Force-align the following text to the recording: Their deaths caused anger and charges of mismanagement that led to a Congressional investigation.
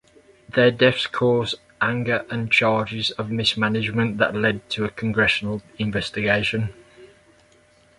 Their 0.55 0.71
deaths 0.71 1.05
caused 1.05 1.59
anger 1.79 2.25
and 2.31 2.51
charges 2.51 3.11
of 3.19 3.29
mismanagement 3.29 4.17
that 4.17 4.33
led 4.33 4.67
to 4.71 4.83
a 4.83 4.89
Congressional 4.89 5.61
investigation. 5.77 6.73